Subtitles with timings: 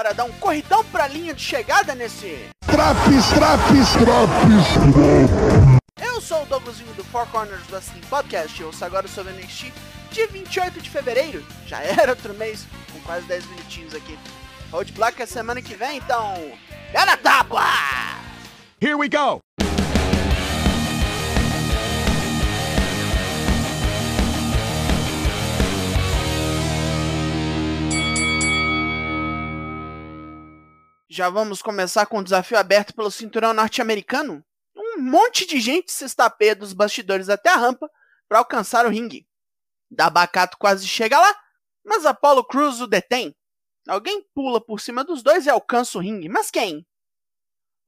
[0.00, 2.48] Bora dar um corridão pra linha de chegada nesse.
[2.64, 4.66] Traps, traps, traps,
[6.02, 8.58] Eu sou o Douglasinho do Four Corners Wrestling Podcast.
[8.58, 9.70] Eu ouço agora sobre o NXT
[10.10, 11.44] de 28 de fevereiro.
[11.66, 14.18] Já era outro mês, com quase 10 minutinhos aqui.
[14.72, 16.50] Road Block é semana que vem, então.
[16.94, 17.66] É na tábua!
[18.80, 19.42] Here we go.
[31.12, 34.44] Já vamos começar com o desafio aberto pelo cinturão norte-americano?
[34.76, 37.90] Um monte de gente se estapeia dos bastidores até a rampa
[38.28, 39.26] para alcançar o ringue.
[39.90, 41.36] Dabacato quase chega lá,
[41.84, 43.34] mas Apollo Cruz o detém.
[43.88, 46.86] Alguém pula por cima dos dois e alcança o ringue, mas quem?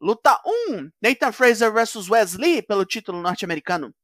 [0.00, 3.94] Luta 1: Nathan Fraser vs Wesley pelo título norte-americano.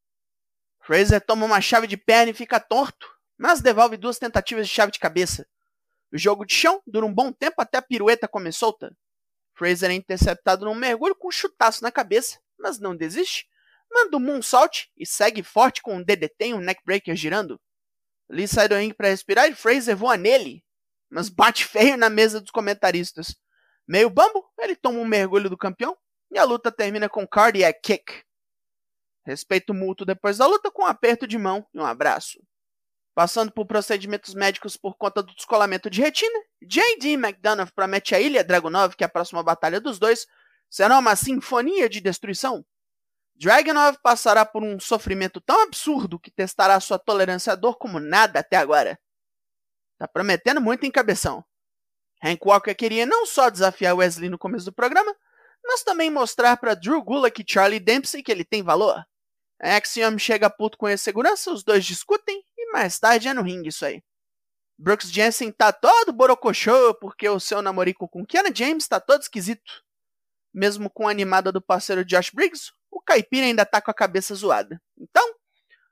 [0.80, 4.92] Fraser toma uma chave de perna e fica torto, mas devolve duas tentativas de chave
[4.92, 5.44] de cabeça.
[6.12, 8.96] O jogo de chão dura um bom tempo até a pirueta comer solta.
[9.58, 13.48] Fraser é interceptado num mergulho com um chutaço na cabeça, mas não desiste.
[13.90, 17.60] Manda um moonsault e segue forte com um DDT e um neckbreaker girando.
[18.30, 20.64] Lee sai do ringue para respirar e Fraser voa nele,
[21.10, 23.34] mas bate feio na mesa dos comentaristas.
[23.86, 25.96] Meio bambo, ele toma um mergulho do campeão
[26.30, 28.22] e a luta termina com cardiac kick.
[29.26, 32.38] Respeito mútuo depois da luta com um aperto de mão e um abraço.
[33.18, 37.14] Passando por procedimentos médicos por conta do descolamento de retina, J.D.
[37.14, 40.24] McDonough promete a Ilha Dragunov que a próxima batalha dos dois
[40.70, 42.64] será uma sinfonia de destruição.
[43.34, 48.38] Dragunov passará por um sofrimento tão absurdo que testará sua tolerância à dor como nada
[48.38, 48.96] até agora.
[49.98, 51.44] Tá prometendo muito em cabeção.
[52.22, 55.12] Hank Walker queria não só desafiar Wesley no começo do programa,
[55.64, 59.04] mas também mostrar para Drew Gulak e Charlie Dempsey que ele tem valor.
[59.60, 63.68] A Axiom chega puto com a segurança, os dois discutem mais tarde é no ringue
[63.68, 64.02] isso aí.
[64.78, 69.84] Brooks Jensen tá todo borocochô porque o seu namorico com Kiana James tá todo esquisito.
[70.54, 74.34] Mesmo com a animada do parceiro Josh Briggs, o caipira ainda tá com a cabeça
[74.36, 74.80] zoada.
[74.96, 75.34] Então,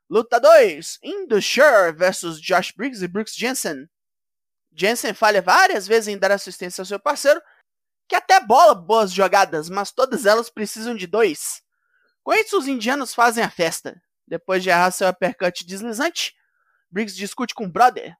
[0.08, 3.88] luta 2, Indusher versus Josh Briggs e Brooks Jensen.
[4.72, 7.42] Jensen falha várias vezes em dar assistência ao seu parceiro,
[8.08, 11.60] que até bola boas jogadas, mas todas elas precisam de dois.
[12.22, 14.00] Com isso, os indianos fazem a festa.
[14.28, 16.35] Depois de errar seu uppercut deslizante,
[16.96, 18.16] Briggs discute com o brother.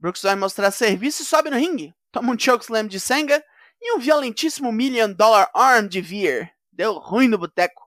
[0.00, 1.92] Brooks vai mostrar serviço e sobe no ringue.
[2.10, 3.44] Toma um chokeslam de Senga
[3.78, 6.50] e um violentíssimo Million Dollar Arm de Veer.
[6.72, 7.86] Deu ruim no boteco.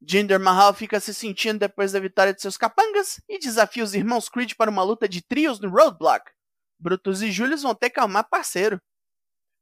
[0.00, 4.28] Jinder Mahal fica se sentindo depois da vitória de seus capangas e desafia os irmãos
[4.28, 6.30] Creed para uma luta de trios no Roadblock.
[6.78, 8.80] Brutus e Julius vão ter que arrumar parceiro.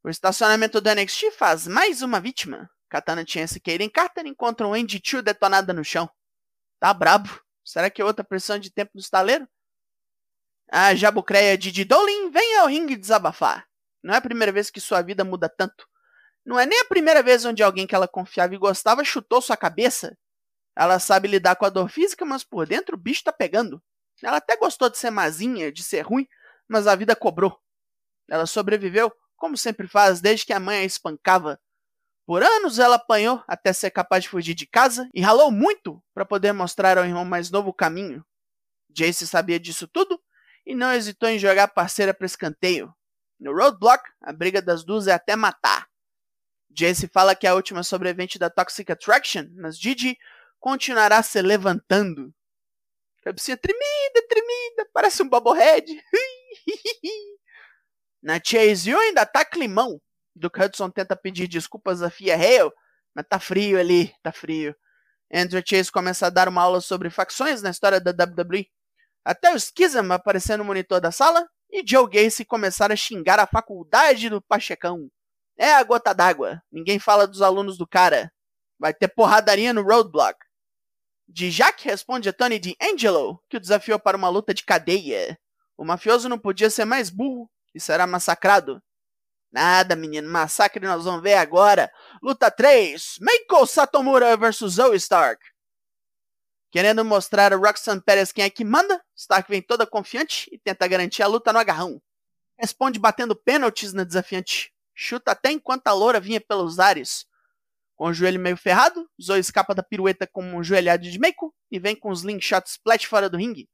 [0.04, 2.68] O estacionamento do NXT faz mais uma vítima.
[2.90, 6.10] Katana Chance e Kaden Carter encontram Andy Chu detonada no chão.
[6.78, 7.40] Tá brabo.
[7.64, 9.48] Será que é outra pressão de tempo no estaleiro?
[10.74, 13.68] A jabucreia Didi Dolin vem ao ringue desabafar.
[14.02, 15.86] Não é a primeira vez que sua vida muda tanto.
[16.46, 19.54] Não é nem a primeira vez onde alguém que ela confiava e gostava chutou sua
[19.54, 20.16] cabeça.
[20.74, 23.82] Ela sabe lidar com a dor física, mas por dentro o bicho tá pegando.
[24.22, 26.26] Ela até gostou de ser mazinha, de ser ruim,
[26.66, 27.60] mas a vida cobrou.
[28.26, 31.60] Ela sobreviveu, como sempre faz, desde que a mãe a espancava.
[32.24, 36.24] Por anos ela apanhou até ser capaz de fugir de casa e ralou muito para
[36.24, 38.24] poder mostrar ao irmão mais novo o caminho.
[38.88, 40.18] Jace sabia disso tudo
[40.64, 42.94] e não hesitou em jogar parceira para escanteio.
[43.38, 45.88] No Roadblock, a briga das duas é até matar.
[46.70, 50.16] Jace fala que é a última sobrevivente da Toxic Attraction, mas Gigi
[50.58, 52.32] continuará se levantando.
[53.22, 55.86] Cabecinha tremida, tremida, parece um bobblehead.
[58.22, 60.00] Na Chase U ainda tá climão.
[60.34, 62.72] Duke Hudson tenta pedir desculpas a Fia Hale,
[63.14, 64.74] mas tá frio ali, tá frio.
[65.32, 68.68] Andrew Chase começa a dar uma aula sobre facções na história da WWE.
[69.24, 73.46] Até o Schism aparecer no monitor da sala e Joe Gacy começar a xingar a
[73.46, 75.08] faculdade do Pachecão.
[75.56, 76.62] É a gota d'água.
[76.70, 78.32] Ninguém fala dos alunos do cara.
[78.78, 80.38] Vai ter porradaria no Roadblock.
[81.28, 85.38] Dijak responde a Tony D'Angelo, que o desafiou para uma luta de cadeia.
[85.78, 88.82] O mafioso não podia ser mais burro e será massacrado.
[89.52, 91.90] Nada, menino, massacre nós vamos ver agora.
[92.22, 95.51] Luta 3, Meiko Satomura vs Zoe Stark.
[96.72, 100.88] Querendo mostrar a Roxanne Perez quem é que manda, Stark vem toda confiante e tenta
[100.88, 102.00] garantir a luta no agarrão.
[102.58, 104.72] Responde batendo pênaltis na desafiante.
[104.94, 107.26] Chuta até enquanto a loura vinha pelos ares.
[107.94, 111.78] Com o joelho meio ferrado, Zoe escapa da pirueta com um joelhado de Meiko e
[111.78, 113.68] vem com os slingshot splash fora do ringue.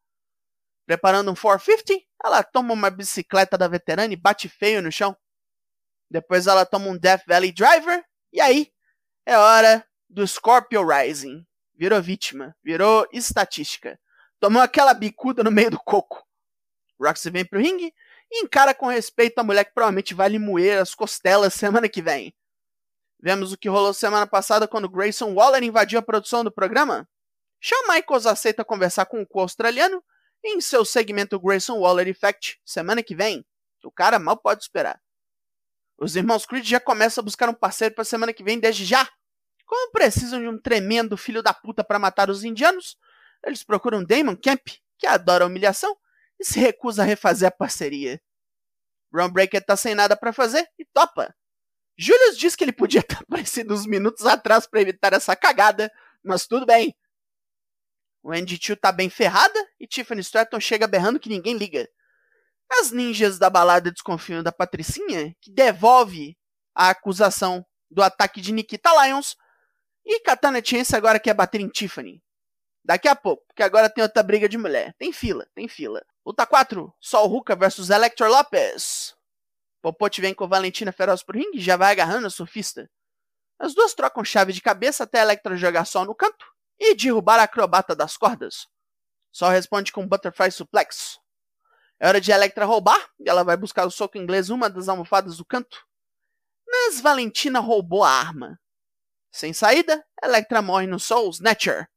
[0.84, 5.16] Preparando um 450, ela toma uma bicicleta da veterana e bate feio no chão.
[6.10, 8.72] Depois ela toma um Death Valley Driver e aí
[9.24, 11.46] é hora do Scorpio Rising.
[11.78, 14.00] Virou vítima, virou estatística.
[14.40, 16.26] Tomou aquela bicuda no meio do coco.
[17.00, 17.94] Roxy vem pro ringue
[18.28, 22.02] e encara com respeito a mulher que provavelmente vai lhe moer as costelas semana que
[22.02, 22.34] vem.
[23.20, 27.08] Vemos o que rolou semana passada quando Grayson Waller invadiu a produção do programa?
[27.60, 30.02] Shawn Michaels aceita conversar com o co australiano
[30.44, 33.46] em seu segmento Grayson Waller Effect semana que vem.
[33.84, 35.00] O cara mal pode esperar.
[35.96, 39.08] Os irmãos Creed já começam a buscar um parceiro para semana que vem desde já.
[39.68, 42.96] Como precisam de um tremendo filho da puta para matar os indianos,
[43.44, 44.66] eles procuram Damon Kemp,
[44.98, 45.94] que adora humilhação,
[46.40, 48.18] e se recusa a refazer a parceria.
[49.12, 51.34] Ron Breaker tá sem nada para fazer e topa.
[51.98, 55.92] Julius diz que ele podia ter aparecido uns minutos atrás para evitar essa cagada,
[56.24, 56.96] mas tudo bem.
[58.22, 61.86] O Andy Chu tá bem ferrada e Tiffany Stratton chega berrando que ninguém liga.
[62.70, 66.38] As ninjas da balada desconfiam da Patricinha, que devolve
[66.74, 69.36] a acusação do ataque de Nikita Lyons,
[70.10, 72.22] e Katana Chance agora quer bater em Tiffany.
[72.82, 74.94] Daqui a pouco, porque agora tem outra briga de mulher.
[74.99, 76.02] Tem fila, tem fila.
[76.25, 79.14] Luta 4, Sol Ruka versus Elector Lopez.
[79.82, 82.90] Popote vem com Valentina feroz pro ringue e já vai agarrando a surfista.
[83.58, 86.46] As duas trocam chave de cabeça até Electra jogar Sol no canto
[86.78, 88.66] e derrubar a acrobata das cordas.
[89.31, 91.20] Sol responde com Butterfly Suplex.
[92.00, 95.37] É hora de Electra roubar e ela vai buscar o soco inglês uma das almofadas
[95.37, 95.87] do canto.
[96.66, 98.58] Mas Valentina roubou a arma.
[99.30, 101.88] Sem saída, Electra morre no Soul Snatcher.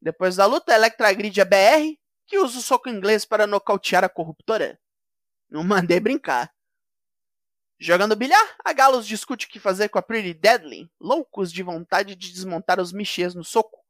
[0.00, 4.08] Depois da luta, Electra agride a BR, que usa o soco inglês para nocautear a
[4.08, 4.78] corruptora.
[5.48, 6.52] Não mandei brincar.
[7.78, 12.14] Jogando bilhar, a Galos discute o que fazer com a Pretty Deadly, loucos de vontade
[12.14, 13.84] de desmontar os michês no soco.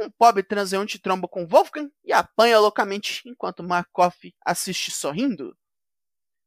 [0.00, 4.14] Um pobre transeunte tromba com Wolfgang e apanha loucamente enquanto Markov
[4.44, 5.56] assiste sorrindo.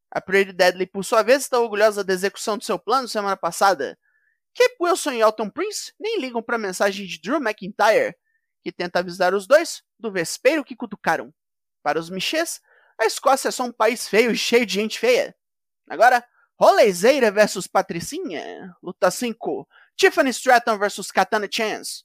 [0.10, 3.98] A Pretty Deadly, por sua vez, está orgulhosa da execução do seu plano semana passada.
[4.56, 8.16] Cape Wilson e Elton Prince nem ligam para a mensagem de Drew McIntyre,
[8.62, 11.34] que tenta avisar os dois do vespeiro que cutucaram.
[11.82, 12.62] Para os Michês,
[13.00, 15.36] a Escócia é só um país feio e cheio de gente feia.
[15.90, 16.24] Agora,
[16.60, 18.76] Rolezeira versus Patricinha.
[18.84, 19.68] Luta 5.
[19.96, 22.04] Tiffany Stratton versus Katana Chance.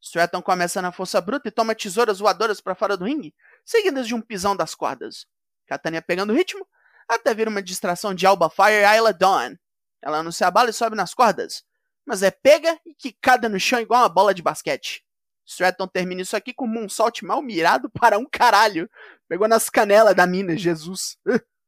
[0.00, 3.34] Stratton começa na força bruta e toma tesouras voadoras para fora do ringue,
[3.64, 5.26] seguidas de um pisão das cordas.
[5.66, 6.66] Katania pegando ritmo,
[7.08, 9.56] até vir uma distração de Alba Fire e Ayla Dawn.
[10.02, 11.64] Ela não se abala e sobe nas cordas,
[12.06, 15.04] mas é pega e quicada no chão igual uma bola de basquete.
[15.44, 18.88] Stratton termina isso aqui com um moonsault mal mirado para um caralho.
[19.26, 21.16] Pegou nas canelas da mina, Jesus.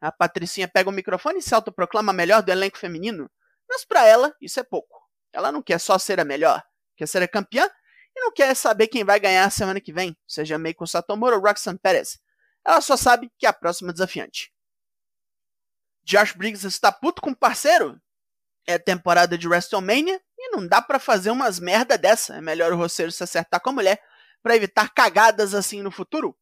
[0.00, 3.30] A Patricinha pega o microfone e se autoproclama a melhor do elenco feminino,
[3.68, 5.02] mas para ela isso é pouco.
[5.32, 6.62] Ela não quer só ser a melhor,
[6.96, 7.68] quer ser a campeã
[8.14, 11.42] e não quer saber quem vai ganhar a semana que vem, seja Meiko Satomura ou
[11.42, 12.18] Roxanne Perez.
[12.64, 14.52] Ela só sabe que é a próxima desafiante.
[16.06, 18.00] Josh Briggs está puto com o parceiro.
[18.64, 22.36] É temporada de WrestleMania e não dá para fazer umas merda dessa.
[22.36, 24.00] É melhor o roceiro se acertar com a mulher
[24.40, 26.38] para evitar cagadas assim no futuro.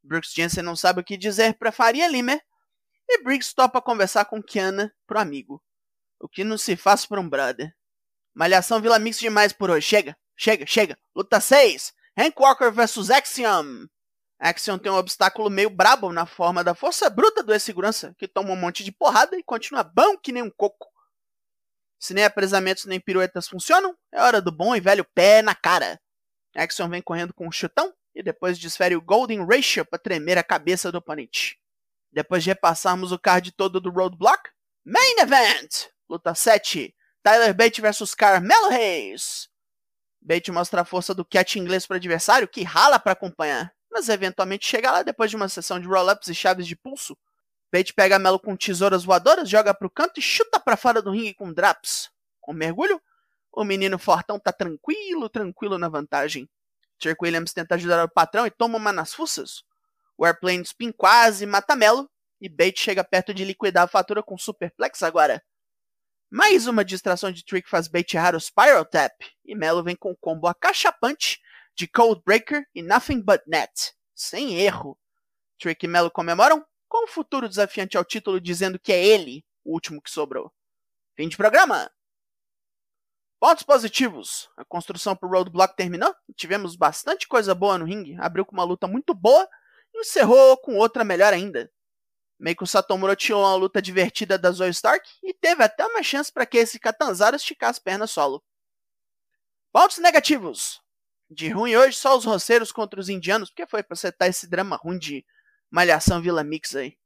[0.00, 2.40] Brooks Jensen não sabe o que dizer para Faria Limer
[3.08, 5.60] e Briggs topa conversar com Kiana pro amigo.
[6.20, 7.74] O que não se faz por um brother.
[8.32, 9.88] Malhação Vila Mix demais por hoje.
[9.88, 10.98] Chega, chega, chega.
[11.16, 11.92] Luta 6.
[12.16, 13.88] Hank Walker vs Axiom.
[14.40, 18.52] Axiom tem um obstáculo meio brabo na forma da força bruta do ex-segurança, que toma
[18.52, 20.88] um monte de porrada e continua bom que nem um coco.
[21.98, 26.00] Se nem apresamentos nem piruetas funcionam, é hora do bom e velho pé na cara.
[26.56, 30.42] Axiom vem correndo com um chutão e depois desfere o Golden Ratio para tremer a
[30.42, 31.60] cabeça do oponente.
[32.10, 34.50] Depois de repassarmos o card todo do Roadblock,
[34.84, 35.90] Main Event!
[36.08, 36.94] Luta 7.
[37.22, 39.50] Tyler Bate vs Carmelo Reis.
[40.18, 44.08] Bate mostra a força do catch inglês para o adversário, que rala para acompanhar, mas
[44.08, 47.16] eventualmente chega lá depois de uma sessão de roll-ups e chaves de pulso.
[47.72, 51.10] Bate pega Melo com tesouras voadoras, joga para o canto e chuta para fora do
[51.10, 52.10] ringue com draps.
[52.40, 53.00] Com mergulho,
[53.52, 56.48] o menino fortão tá tranquilo, tranquilo na vantagem.
[56.98, 59.62] Turk Williams tenta ajudar o patrão e toma uma nas fuças.
[60.16, 62.08] O Airplane Spin quase mata Melo
[62.40, 65.42] e Bate chega perto de liquidar a fatura com Superplex agora.
[66.30, 70.12] Mais uma distração de Trick faz Bate errar o Spiral Tap e Melo vem com
[70.12, 71.40] o combo acachapante
[71.80, 73.94] de Cold Breaker e Nothing But Net.
[74.14, 74.98] Sem erro.
[75.58, 79.72] Trick e Melo comemoram com o futuro desafiante ao título dizendo que é ele o
[79.72, 80.52] último que sobrou.
[81.16, 81.90] Fim de programa!
[83.38, 84.50] Pontos positivos.
[84.58, 86.14] A construção pro Roadblock terminou.
[86.36, 88.14] Tivemos bastante coisa boa no ringue.
[88.20, 89.48] Abriu com uma luta muito boa
[89.94, 91.72] encerrou com outra melhor ainda.
[92.38, 96.44] Meiko Satomura tinha uma luta divertida da Zoe Stark e teve até uma chance para
[96.44, 98.44] que esse Catanzaro esticasse as pernas solo.
[99.72, 100.80] Pontos negativos.
[101.30, 104.76] De ruim hoje, só os roceiros contra os indianos, porque foi pra acertar esse drama
[104.76, 105.24] ruim de
[105.70, 106.98] Malhação Vila Mix aí.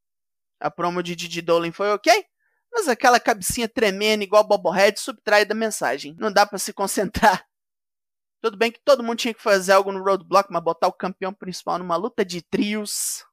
[0.59, 2.25] A promo de Didi Dolan foi ok,
[2.73, 6.17] mas aquela cabecinha tremendo igual Bobohead subtrai da mensagem.
[6.19, 7.47] Não dá para se concentrar.
[8.41, 11.33] Tudo bem que todo mundo tinha que fazer algo no Roadblock, mas botar o campeão
[11.33, 13.25] principal numa luta de trios.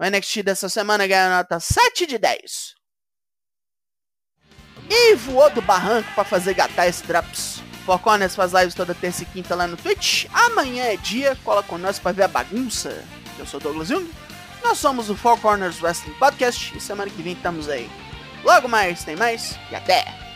[0.00, 2.74] O NXT dessa semana ganhou nota 7 de 10.
[4.88, 7.69] E voou do barranco para fazer gatar esse Drops.
[7.90, 10.26] Four Corners faz lives toda terça e quinta lá no Twitch.
[10.32, 13.02] Amanhã é dia, cola com nós para ver a bagunça.
[13.36, 14.08] Eu sou Douglas Jung.
[14.62, 17.90] Nós somos o Four Corners Wrestling Podcast e semana que vem estamos aí.
[18.44, 20.29] Logo mais, tem mais e até!